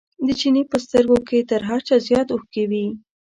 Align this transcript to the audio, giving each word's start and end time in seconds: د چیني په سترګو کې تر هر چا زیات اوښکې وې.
د 0.25 0.27
چیني 0.39 0.63
په 0.71 0.77
سترګو 0.85 1.17
کې 1.27 1.47
تر 1.49 1.61
هر 1.69 1.79
چا 1.87 1.95
زیات 2.07 2.27
اوښکې 2.31 2.63
وې. 2.71 2.85